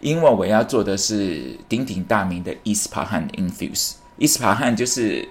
[0.00, 3.94] 因为我要做的是鼎鼎大名的 Ispahan Infuse。
[4.18, 5.28] Ispahan 就是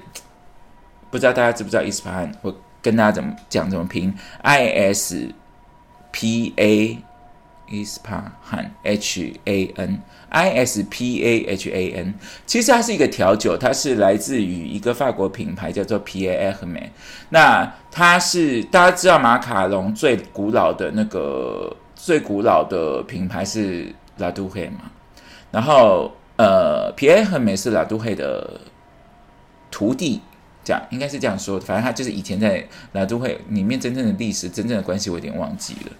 [1.10, 2.34] 不知道大家知不知道 Ispahan？
[2.41, 5.30] 我跟大家怎么讲怎么拼？I S
[6.12, 6.97] P A
[7.71, 12.13] Ispahan H A N I S P A H A N，
[12.45, 16.77] 其实它是一个调酒，它是来自于一个法国品牌叫做 P A H M。
[17.29, 24.91] 那它是大家知道马卡龙最古老的那个最古老的品牌是拉杜黑嘛？
[25.49, 28.60] 然后呃，P A H M 是拉杜黑的
[29.71, 30.21] 徒弟。
[30.63, 35.91] 这样应该是这样说，反正他就是以前在拉都会里面真正的历史、真正的关系，我有点忘记了。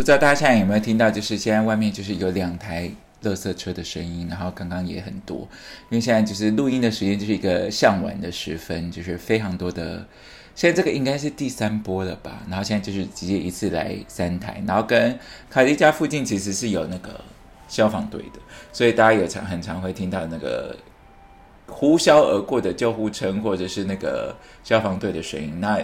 [0.00, 1.10] 不知道大家现在有没有听到？
[1.10, 2.90] 就是现在外面就是有两台
[3.22, 5.46] 垃圾车的声音，然后刚刚也很多，
[5.90, 10.06] 因为现在就是录音的时间就是一个向晚的时分，就是非常多的。
[10.54, 12.40] 现在这个应该是第三波了吧？
[12.48, 15.18] 然后现在就是直接一次来三台，然后跟
[15.50, 17.20] 凯迪家附近其实是有那个
[17.68, 18.40] 消防队的，
[18.72, 20.74] 所以大家有常很常会听到那个。
[21.72, 24.34] 呼啸而过的救护车，或者是那个
[24.64, 25.78] 消防队的声音，那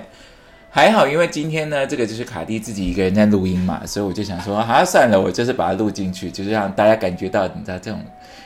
[0.77, 7.99] 还好，因为今天呢，这个就是卡蒂自己一个人在录音嘛，所以我就想说，啊，算了，我就是把它录进去，就是让大家感觉到，你知道这种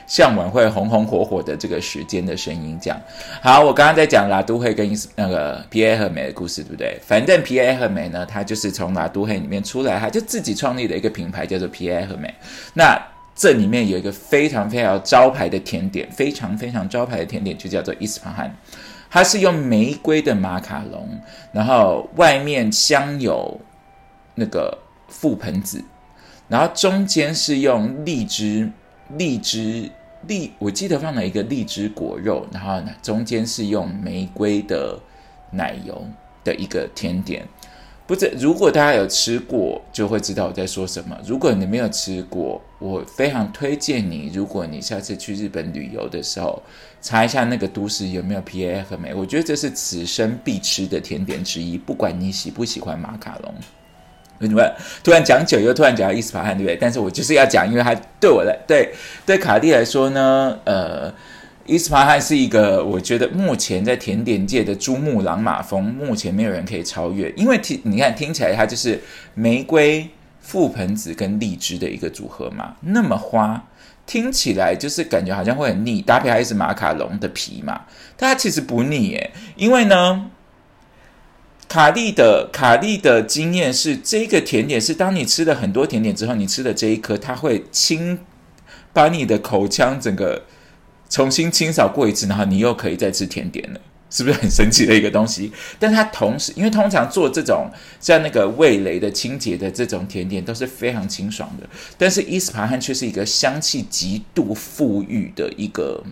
[0.07, 2.79] 向晚会红红火火的这个时间的声音。
[2.81, 2.97] 这样
[3.41, 6.97] 好，我刚刚在讲拉都会跟那个皮埃和美的故事，对不对？
[7.05, 12.33] 反正皮埃和美呢，他就是从拉都会里面出来，他就自己创立了一个品牌，叫做皮埃和美。
[12.73, 12.97] 那
[13.35, 18.55] 这里面有一个非常非常招牌的甜点，非常非常招牌的甜点就叫做伊斯帕罕，
[19.13, 21.19] 它是用玫瑰的马卡龙，
[21.51, 23.59] 然后外面镶有
[24.35, 24.77] 那个
[25.11, 25.83] 覆盆子，
[26.47, 28.71] 然后中间是用荔枝、
[29.17, 29.91] 荔枝、
[30.27, 34.97] 荔，我记得放了一个荔枝果肉，然后呢中间是用玫瑰的
[35.51, 36.07] 奶油
[36.45, 37.45] 的一个甜点。
[38.11, 41.17] 不是，如果大家有吃过，就会知道我在说什么。
[41.25, 46.61] 如果你没有吃过，我非常推荐你，如果你下次去日本旅游的时候，
[47.01, 49.13] 查一下那个都市有没有 P A 和美。
[49.13, 53.53] 我觉得这是此生必吃的甜点之一，不管你喜不喜欢马卡龙。
[54.39, 54.69] 你们
[55.01, 56.75] 突然讲酒，又突然讲到伊斯帕罕，对不对？
[56.75, 58.93] 但是我就是要讲，因为它对我来，对
[59.25, 61.13] 对卡蒂来说呢，呃。
[61.71, 67.31] 伊斯帕罕是一个，我觉得目前在甜点界的珠穆朗玛峰，目前没有人可以超越。
[67.37, 69.01] 因为听你看听起来，它就是
[69.35, 70.09] 玫瑰、
[70.45, 73.69] 覆盆子跟荔枝的一个组合嘛，那么花，
[74.05, 76.01] 听起来就是感觉好像会很腻。
[76.01, 77.83] 搭配还是马卡龙的皮嘛，
[78.17, 79.31] 它其实不腻耶。
[79.55, 80.29] 因为呢，
[81.69, 88.19] 卡利的卡利的经验是，这个甜点是当你吃了很多甜点之后，你吃的这一颗，它会清
[88.91, 90.43] 把你的口腔整个。
[91.11, 93.79] 重新清扫过一次，然后你又可以再吃甜点了。
[94.13, 95.49] 是不是很神奇的一个东西？
[95.79, 97.69] 但它同时，因为通常做这种
[98.01, 101.65] 像那个味蕾的清洁的这种甜点都是非常清爽的，
[101.97, 106.03] 但是伊斯帕罕却是一个香气极度馥郁的一个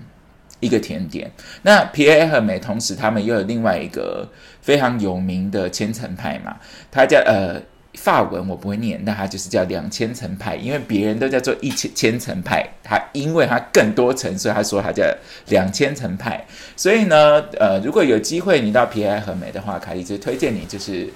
[0.62, 1.30] 一个甜点。
[1.64, 4.26] 那皮埃和美同时他们又有另外一个
[4.62, 6.56] 非常有名的千层派嘛，
[6.90, 7.62] 它叫呃。
[8.02, 15.04] 法文我不会念，那它就是叫两千层派，因为别人都叫做一千千层派，它因为它更多层，所以他说它叫
[15.50, 16.46] 两千层派。
[16.78, 21.10] 所以呢，呃，如果有机会你到皮埃和美的话，凯莉就推荐你就是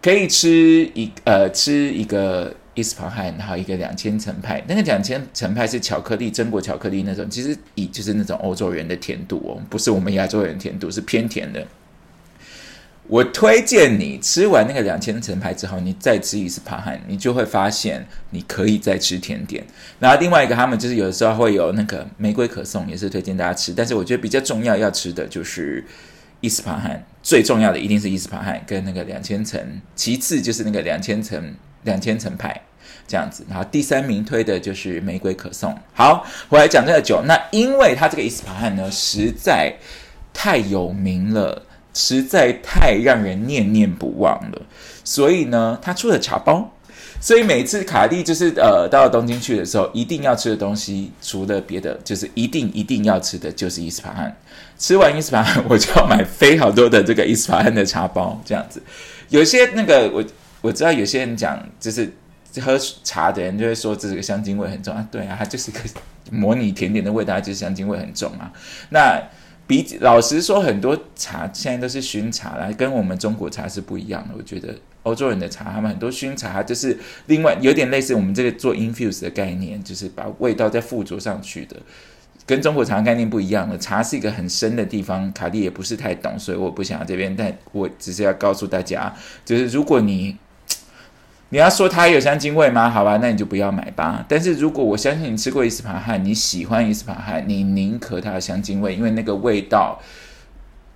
[0.00, 0.48] 可以吃
[0.94, 4.64] 一呃吃一个伊斯帕罕，然后一个两千层派。
[4.66, 11.66] 那个两千层派是巧克力榛果巧克力那种，其实以就是那种欧洲人的甜度哦，不是我们亚洲人甜度，是偏甜的。
[13.08, 19.64] 我推荐你吃完那个两千层牌之后，你再吃一次帕汉，你就会发现你可以再吃甜点。
[19.98, 23.72] 然后另外一个，他们就是有的时候会有那个玫瑰可颂，也是推荐大家吃。
[23.72, 25.82] 但是我觉得比较重要要吃的就是
[26.42, 29.58] 伊斯帕罕，最重要的一定是伊斯帕罕跟那个两千层，
[29.96, 32.60] 其次就是那个两千层两千层派
[33.06, 33.42] 这样子。
[33.48, 35.74] 然后第三名推的就是玫瑰可颂。
[35.94, 37.22] 好，我来讲这个酒。
[37.26, 39.74] 那因为它这个伊斯帕罕呢，实在
[40.34, 41.62] 太有名了。
[41.98, 44.62] 实在太让人念念不忘了，
[45.02, 46.72] 所以呢，他出了茶包，
[47.20, 54.32] 所以每次卡蒂就是呃到东京去的时候，一定要吃的东西，除了别的，就是一定一定要吃的就是伊斯帕罕。
[54.78, 58.80] 吃完伊斯帕罕，我就要买非常多的这个伊斯帕罕的茶包，这样子。
[59.28, 60.24] 有些那个我
[60.60, 62.08] 我知道有些人讲，就是
[62.60, 65.80] 喝茶的人就会说这个香精味很重啊，对啊，它就是个
[66.30, 68.52] 模拟甜点的味道，就是香精味很重啊。
[68.90, 69.20] 那
[69.68, 74.34] 比老实说，很多茶现在都是熏茶啦，跟我们中国茶是不一样的。
[74.36, 81.76] 我觉得欧洲人的茶，他们很多熏茶，就是另外有点类似我们这个做 infuse 的概念，就是把味道再附着上去的，
[82.46, 83.76] 跟中国茶概念不一样的。
[83.78, 90.36] 茶是一个很深的地方，卡蒂也不是太懂，所以我不想要这边，但我只是要告诉大家，就是如果你。
[91.50, 92.90] 你要说它有香精味吗？
[92.90, 94.22] 好吧，那你就不要买吧。
[94.28, 99.98] 但是如果我相信你吃过伊斯帕罕，你喜欢伊斯帕罕，你宁可它的香精味，因为那个味道，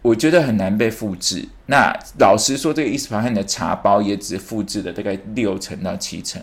[0.03, 1.49] 我觉得很难被复制。
[1.67, 6.43] 那老实说，这个伊斯帕罕的茶包也只复制了大概六成到七成，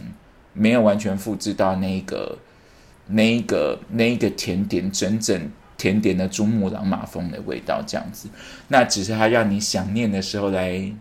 [0.53, 2.39] 没有完全复制到那个、
[3.05, 8.27] 那个、那个甜点真正甜点的珠穆朗玛峰的味道这样子。
[8.69, 10.91] 那只是它让你想念的时候来。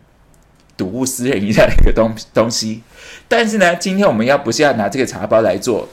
[0.79, 2.83] 睹物思人一下的一个东东西，
[3.29, 5.87] 但是呢，今天我们要不是要拿这个茶包来做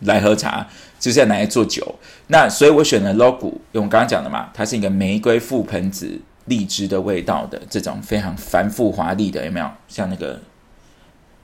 [0.00, 0.66] 来喝茶，
[0.98, 1.94] 就是要拿来做酒。
[2.26, 9.70] 那所以我选了 logo，用我刚刚讲的嘛，它是一个玫瑰覆盆子荔枝的味道的这种非常繁复华丽的，有没有？
[9.88, 10.40] 像那个。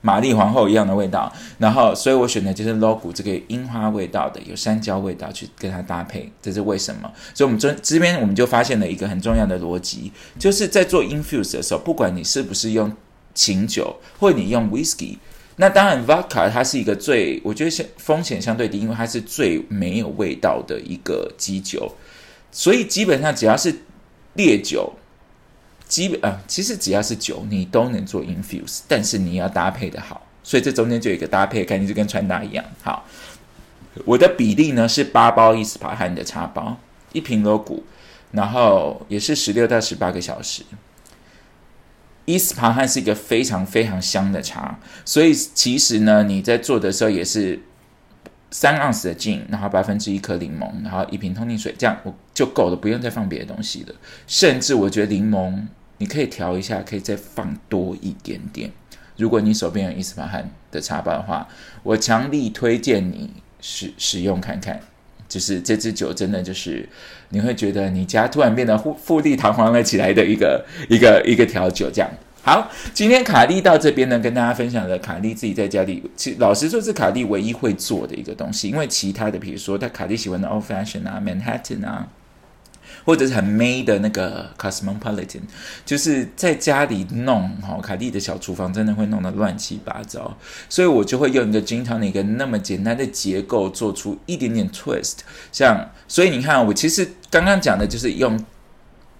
[0.07, 7.11] 玛丽皇后一样的味道，然后，所以我选的就是 logo 这个樱花味道的，有山椒味道去跟它搭配，这是为什么？
[7.33, 12.89] 所以，我们这这边我们就发现了一个很重要的逻辑，就是在做 infuse 的时候，不管你是不是用
[13.33, 15.17] 琴酒，或者你用 whisky，
[15.57, 21.91] 那当然 vodka 它是一个最，我觉得相风险相对低，因为它是最没有味道的一个基酒，
[22.49, 23.75] 所以基本上只要是
[24.35, 24.93] 烈酒。
[25.87, 32.65] 基本啊，其实只要是酒，你都能做 infuse，但是你要搭配的好，所以这中间就有一个搭配概念，就跟穿搭一样。
[32.83, 33.05] 好，
[34.03, 36.77] 我的比例呢是八包伊斯帕罕的茶包，
[37.13, 37.85] 一瓶罗古，
[38.31, 40.63] 然后也是十六到十八个小时。
[42.25, 47.61] 伊斯帕罕是一个非常非常香的茶，所以其实呢，你在做的时候也是
[48.51, 53.95] 三盎司的劲，然后百分之一颗柠檬，然后一瓶通灵水，这样我就够了，不用再放别的东西了。
[54.27, 55.67] 甚至我觉得柠檬。
[55.97, 58.71] 你可以调一下，可以再放多一点点。
[59.17, 61.47] 如果你手边有伊斯帕罕的茶包的话，
[61.83, 64.79] 我强力推荐你使使用看看。
[65.27, 66.87] 就是这支酒真的就是
[67.29, 71.89] 你会觉得你家突然变得富富丽堂皇了起来的一个一个一个调酒。
[71.91, 72.09] 这样
[72.43, 78.69] 好，今天卡莉到这边呢，跟大家分享的卡莉自己在家里，其老实说是卡莉唯一会做的一个东西。
[78.69, 82.07] 因为其他的，比如说他卡莉喜欢的 Old Fashion 啊，Manhattan 啊。
[83.05, 85.41] 或者是很 May 的那个 Cosmopolitan，
[85.85, 90.37] 就是在家里弄哈，凯蒂的小厨房真的会弄得乱七八糟，
[90.69, 95.19] 所以我就会用一个金汤的一个那么简单的结构，做出一点点 twist。
[95.51, 98.37] 像，所以你看，我其实刚刚讲的就是用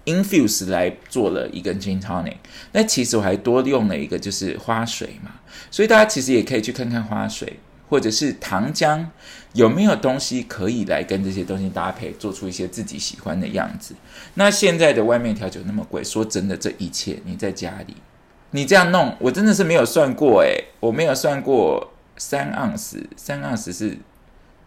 [0.04, 2.36] infuse 来做了一个 gin tonic，
[2.72, 5.32] 那其实我还多用了一个就是花水嘛，
[5.70, 7.58] 所以大家其实也可以去看看花水。
[7.88, 9.06] 或者是糖浆，
[9.54, 13.94] 有没有东西可以来跟这些东西搭配，做出一些自己喜欢的样子？
[14.34, 17.96] 那现在的外面调酒那么贵，说真的，这一切你在家里，
[18.50, 23.98] 你这样弄，我真的是没有算过诶，我没有算过三盎司，三盎司是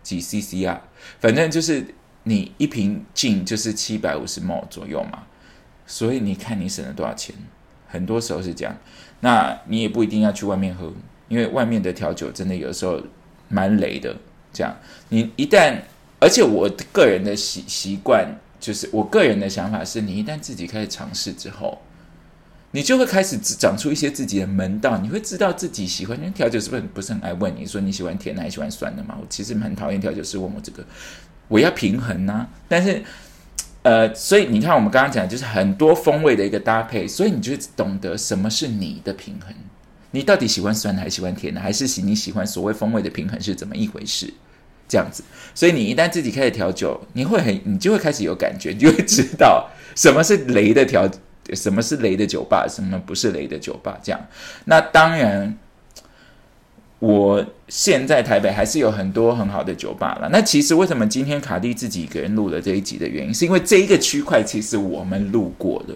[0.02, 0.82] 几 CC 啊？
[1.20, 1.86] 反正就是
[2.24, 5.24] 你一瓶进就是七百五十 m 左右嘛。
[5.88, 7.36] 所以你看你省了多少钱，
[7.88, 8.78] 很多时候是这样。
[9.20, 10.94] 那你也不一定要去外面喝，
[11.32, 13.02] 因为外面的调酒真的有时候
[13.48, 14.14] 蛮雷的。
[14.54, 14.76] 这样，
[15.08, 15.78] 你一旦，
[16.20, 18.28] 而且我个人的习习惯
[18.60, 21.82] 就是，我个人的想法是，你一旦自己开始尝试之后。
[22.74, 26.18] 你就会开始长出一些自己的门道，你会知道自己喜欢。
[26.18, 29.18] 因为调酒是不是不是很爱问你说你喜欢甜的还是喜欢酸的嘛？
[29.20, 30.82] 我其实很讨厌调酒师问我这个，
[31.50, 32.48] 我要平衡呐。
[32.70, 33.04] 但是，
[33.84, 39.54] 呃，所以你看我们刚刚讲就是很多风味的一个搭配，所以你就懂得什么是你的平衡。
[40.12, 44.34] 你到底喜欢酸的还是喜欢甜的，还是喜你喜欢所谓风味的平衡是怎么一回事？
[44.88, 45.24] 这样子，
[45.56, 51.10] 所以你一旦自己开始调酒，你会很，你就会开始有感觉，你就会知道什么是雷的调。
[51.54, 52.68] 什么是雷的酒吧？
[52.70, 54.00] 什么不是雷的酒吧？
[54.02, 54.28] 这样，
[54.66, 55.58] 那当然，
[57.00, 60.30] 我现在台北还是有很多很好的酒吧了。
[60.32, 65.96] 那其实为什么今天卡蒂自己一个人录了这一集的原因，是因为这一个区块其实我们录过的，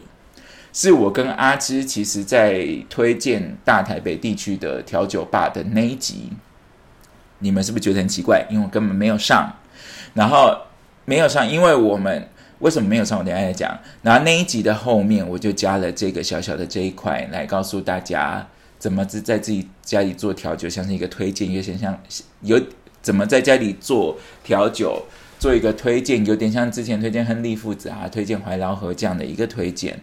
[0.76, 6.30] 是我跟阿芝其实在推荐大台北地区的调酒吧的那一集。
[7.40, 8.46] 你们是不是觉得很奇怪？
[8.50, 9.56] 因为我根本没有上，
[10.14, 10.54] 然后
[11.06, 12.28] 没有上，因为我们。
[12.60, 13.20] 为什么没有上？
[13.20, 13.78] 我等下再讲。
[14.02, 18.46] 然后那一集的后面，我就加了这个小小的这一块，来告诉大家
[18.80, 21.98] 怎么在在自己家里做调酒，像是一个推荐，有点像
[22.42, 22.60] 有
[23.02, 25.06] 怎么在家里做调酒。
[25.46, 29.96] 做一个推荐，有点像之前推荐亨利父子啊，推荐怀劳河这样的一个推荐。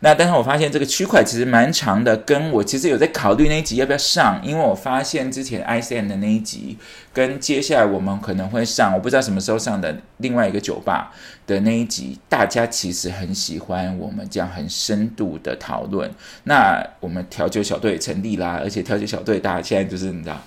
[0.00, 6.76] 那但是我发现这个区块其实蛮长的，跟我其实有在考虑那一集要不要上，因为我发现之前 I C N 的那一集
[7.14, 11.14] 跟接下来我们可能会上，我不知道什么时候上的另外一个酒吧
[11.46, 16.10] 的那一集，大家其实很喜欢我们这样很深度的讨论。
[16.44, 20.38] 那我们调酒小队成立啦，而且调酒小队大家现在就是你知道。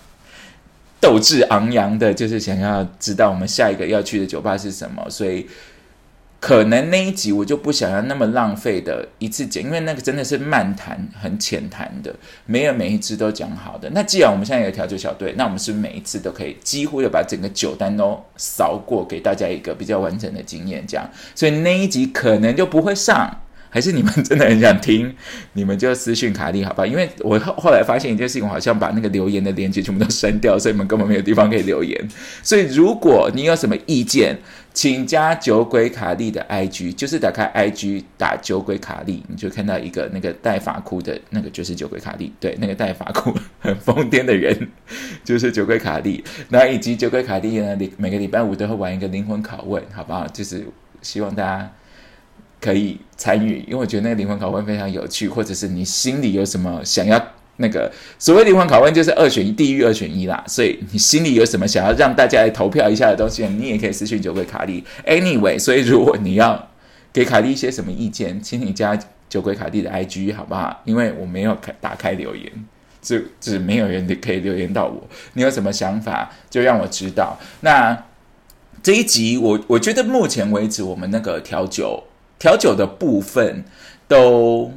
[1.04, 5.46] 斗志昂扬的，就是想要知道我们下一个要去的酒吧是什么，所以
[6.40, 13.90] 可能那一集我就不想要那么浪费的一次讲，因为那个真的是漫谈、很浅谈的，没有每一支都讲好的。
[13.90, 20.86] 那既然我们现在有调酒小队，那我们是不是每一次都可以几乎的把整个酒单都扫过，给大家一个比较完整的经验？
[20.88, 23.42] 这样，所以那一集可能就不会上。
[23.74, 25.12] 还是你们真的很想听，
[25.54, 26.86] 你们就私讯卡莉好吧？
[26.86, 32.08] 因为我后后来发现一件事情，我好像把那个留言的链接全部都删掉，所以你们根本没有地方可以留言。
[32.44, 34.38] 所以如果你有什么意见，
[34.76, 44.70] 请加酒鬼卡莉的 IG，就是打开 IG 打酒鬼卡莉，你就看到一个那个戴发箍的那个就是酒鬼卡莉，对，那个戴发箍很疯癫的人
[45.24, 46.24] 就是酒鬼卡莉。
[46.50, 50.28] 那以及酒鬼卡莉呢，每个礼拜五都会玩一个灵魂拷问，好不好？
[50.28, 50.64] 就是
[51.02, 51.72] 希望大家。
[52.64, 57.22] 可以参与，因为我觉得那个灵魂拷问非常有趣，或者是你心里有什么想要
[57.58, 60.42] 那个所谓灵魂拷问，就是二选一，地狱二选一啦。
[60.48, 64.82] 所以你心里有什么想要让大家来投票一下的东西，你也可以私信酒鬼卡利。
[65.06, 66.70] Anyway，所以如果你要
[67.12, 68.98] 给卡利一些什么意见，请你加
[69.28, 70.82] 酒鬼卡利的 IG 好不好？
[70.86, 72.50] 因为我没有开打开留言，
[73.02, 75.06] 就只没有人可以留言到我。
[75.34, 77.38] 你有什么想法，就让我知道。
[77.60, 78.06] 那
[78.82, 82.06] 这一集，我我觉得目前为止，我们那个调酒。
[82.44, 83.64] 调酒的部分
[84.06, 84.70] 都，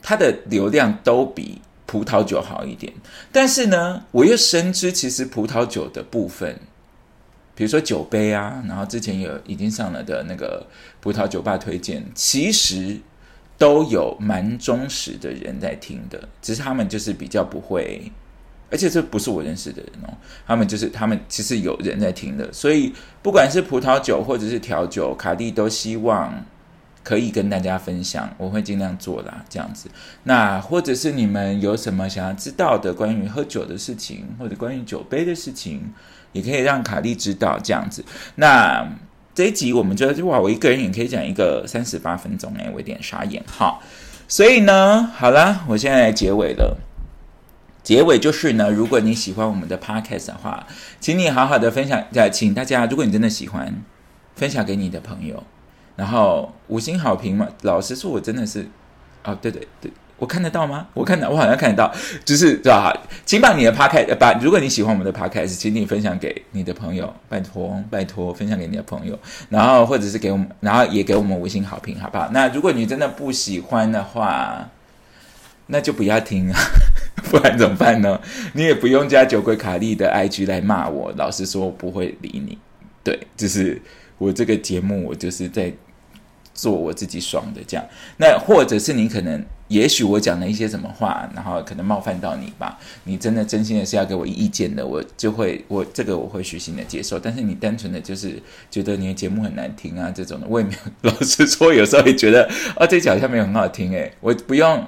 [0.00, 2.92] 它的流量都比葡萄酒好一点，
[3.32, 6.60] 但是呢，我又深知其实葡萄酒的部分，
[7.56, 10.64] 比如说酒杯啊，然后之前有已经上了的那个
[11.00, 13.00] 葡萄酒吧推荐，其实
[13.58, 18.12] 都有蛮忠实的人在听的，只是他们就是比较不会。
[18.70, 20.14] 而且这不是我认识的人哦，
[20.46, 22.92] 他们就是他们其实有人在听的，所以
[23.22, 26.44] 不管是葡萄酒或者是调酒，卡蒂都希望
[27.02, 29.88] 可以跟大家分享，我会尽量做啦，这样子。
[30.24, 35.92] 那或者是你们有什么想要知道的关于喝酒的事情，或者关于酒杯的事情，
[36.32, 38.04] 也可以让卡蒂知道这样子。
[38.36, 38.88] 那
[39.34, 43.78] 这一集我们觉得哇，我一个人也可以讲一个三十八分钟哎，我有点傻眼哈。
[44.26, 46.76] 所以呢，好了，我现在来结尾了。
[47.84, 50.66] 结尾就是呢，如果你喜欢我们的 podcast 的话，
[50.98, 53.72] 请你好好的分享，呃，请大家，如果你真的喜欢，
[54.34, 55.42] 分享给你的朋友，
[55.94, 57.46] 然后五星好评嘛。
[57.60, 58.66] 老实说，我真的是，
[59.22, 60.86] 哦，对对对，我看得到吗？
[60.94, 62.90] 我看到，我好像看得到，就是对吧？
[63.26, 69.18] 请把你的 podcast，把如果你喜欢我们的 podcast，请你分享给你的朋友，拜托拜托，分享给你的朋友，
[69.50, 72.30] 然后或者是给我们，然后也给我们五星好评，好不好？
[72.32, 74.70] 那如果你真的不喜欢的话，
[75.66, 76.58] 那就不要听啊。
[77.30, 78.20] 不然怎么办呢？
[78.52, 82.58] 你也不用加酒鬼卡利的 IG 来骂我，老实说我不会理你。
[83.02, 83.80] 对，就是
[84.18, 85.72] 我这个节目，我就是在
[86.52, 87.86] 做我自己爽的这样。
[88.18, 92.78] 那或者是你可能也许我讲了一些什么话，然后可能冒犯到你吧。
[93.04, 97.18] 你真的真心的是要给我意见的，我就会我这个我会虚心的接受。
[97.18, 98.40] 但是你单纯的就是
[98.70, 100.92] 觉得你的节目很难听啊这种的，我也没有。
[101.10, 104.86] 老实说，有时候也觉得啊这脚下面很好听诶，我不用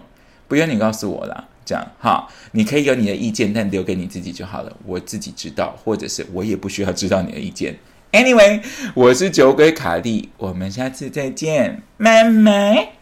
[0.49, 4.77] 不用你告诉我啦，这样哈，你可以有你的意见，但留给你自己就好了。
[4.85, 7.77] 我自己知道，或者是我也不需要知道你的意见。
[8.13, 8.63] Anyway，
[8.95, 12.93] 我是酒鬼卡莉，我们下次再见，拜拜。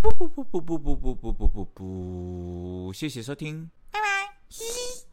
[0.00, 3.70] 不不不不不不不不不不不，谢谢收听。
[3.90, 5.07] 拜拜